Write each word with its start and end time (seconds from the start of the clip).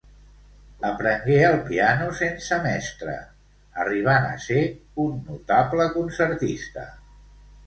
Aprengué 0.87 1.35
el 1.49 1.57
piano 1.67 2.07
sense 2.21 2.57
mestre, 2.63 3.13
arribant 3.85 4.27
a 4.31 4.41
ser 4.47 4.63
un 5.05 5.15
notable 5.29 5.89
concertista. 6.01 6.89